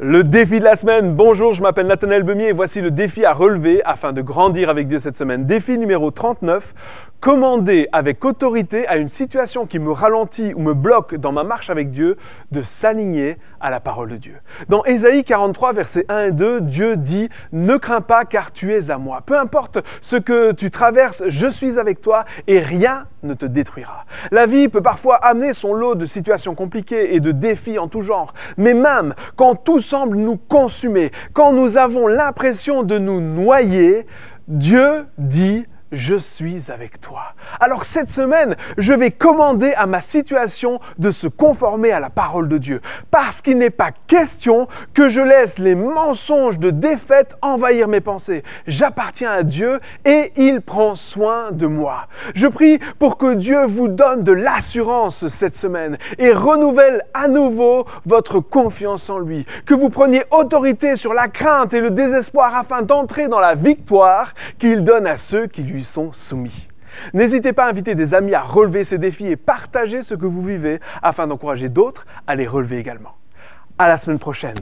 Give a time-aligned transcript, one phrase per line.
[0.00, 1.14] Le défi de la semaine.
[1.14, 4.88] Bonjour, je m'appelle Nathanaël Bemier et voici le défi à relever afin de grandir avec
[4.88, 5.46] Dieu cette semaine.
[5.46, 6.74] Défi numéro 39.
[7.24, 11.70] Commander avec autorité à une situation qui me ralentit ou me bloque dans ma marche
[11.70, 12.18] avec Dieu
[12.50, 14.34] de s'aligner à la parole de Dieu.
[14.68, 18.90] Dans Ésaïe 43, versets 1 et 2, Dieu dit Ne crains pas car tu es
[18.90, 19.22] à moi.
[19.24, 24.04] Peu importe ce que tu traverses, je suis avec toi et rien ne te détruira.
[24.30, 28.02] La vie peut parfois amener son lot de situations compliquées et de défis en tout
[28.02, 34.06] genre, mais même quand tout semble nous consumer, quand nous avons l'impression de nous noyer,
[34.46, 35.64] Dieu dit
[35.94, 37.34] je suis avec toi.
[37.60, 42.48] Alors cette semaine, je vais commander à ma situation de se conformer à la parole
[42.48, 42.80] de Dieu,
[43.10, 48.42] parce qu'il n'est pas question que je laisse les mensonges de défaite envahir mes pensées.
[48.66, 52.06] J'appartiens à Dieu et il prend soin de moi.
[52.34, 57.86] Je prie pour que Dieu vous donne de l'assurance cette semaine et renouvelle à nouveau
[58.06, 62.82] votre confiance en lui, que vous preniez autorité sur la crainte et le désespoir afin
[62.82, 66.68] d'entrer dans la victoire qu'il donne à ceux qui lui sont soumis.
[67.12, 70.42] N'hésitez pas à inviter des amis à relever ces défis et partager ce que vous
[70.42, 73.16] vivez afin d'encourager d'autres à les relever également.
[73.78, 74.58] À la semaine prochaine.